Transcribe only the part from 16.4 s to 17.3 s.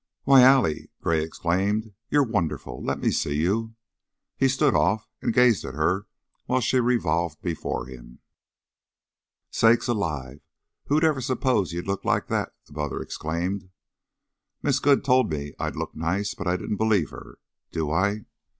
I didn't believe